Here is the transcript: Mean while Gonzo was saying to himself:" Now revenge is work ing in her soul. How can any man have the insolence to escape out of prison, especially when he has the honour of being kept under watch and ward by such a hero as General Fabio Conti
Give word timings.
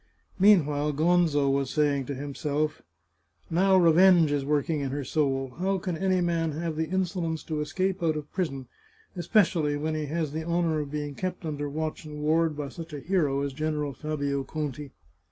Mean 0.39 0.65
while 0.65 0.91
Gonzo 0.93 1.47
was 1.51 1.69
saying 1.69 2.07
to 2.07 2.15
himself:" 2.15 2.81
Now 3.51 3.77
revenge 3.77 4.31
is 4.31 4.43
work 4.43 4.67
ing 4.67 4.79
in 4.79 4.89
her 4.89 5.03
soul. 5.03 5.53
How 5.59 5.77
can 5.77 5.95
any 5.95 6.21
man 6.21 6.53
have 6.53 6.75
the 6.75 6.89
insolence 6.89 7.43
to 7.43 7.61
escape 7.61 8.01
out 8.01 8.15
of 8.17 8.33
prison, 8.33 8.65
especially 9.15 9.77
when 9.77 9.93
he 9.93 10.07
has 10.07 10.31
the 10.31 10.43
honour 10.43 10.79
of 10.79 10.89
being 10.89 11.13
kept 11.13 11.45
under 11.45 11.69
watch 11.69 12.03
and 12.03 12.19
ward 12.23 12.57
by 12.57 12.69
such 12.69 12.93
a 12.93 12.99
hero 12.99 13.41
as 13.41 13.53
General 13.53 13.93
Fabio 13.93 14.43
Conti 14.43 14.89